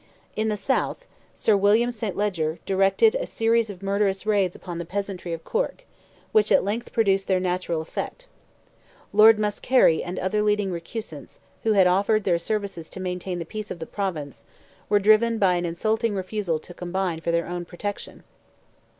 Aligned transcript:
In 0.35 0.49
the 0.49 0.57
South, 0.57 1.05
Sir 1.35 1.55
William 1.55 1.91
St. 1.91 2.17
Leger 2.17 2.57
directed 2.65 3.13
a 3.13 3.27
series 3.27 3.69
of 3.69 3.83
murderous 3.83 4.25
raids 4.25 4.55
upon 4.55 4.79
the 4.79 4.83
peasantry 4.83 5.31
of 5.31 5.43
Cork, 5.43 5.85
which 6.31 6.51
at 6.51 6.63
length 6.63 6.91
produced 6.91 7.27
their 7.27 7.39
natural 7.39 7.83
effect. 7.83 8.25
Lord 9.13 9.37
Muskerry 9.37 10.01
and 10.03 10.17
other 10.17 10.41
leading 10.41 10.71
recusants, 10.71 11.39
who 11.61 11.73
had 11.73 11.85
offered 11.85 12.23
their 12.23 12.39
services 12.39 12.89
to 12.89 12.99
maintain 12.99 13.37
the 13.37 13.45
peace 13.45 13.69
of 13.69 13.77
the 13.77 13.85
Province, 13.85 14.43
were 14.89 14.97
driven 14.97 15.37
by 15.37 15.53
an 15.53 15.65
insulting 15.67 16.15
refusal 16.15 16.57
to 16.57 16.73
combine 16.73 17.19
for 17.21 17.29
their 17.31 17.45
own 17.47 17.63
protection. 17.63 18.23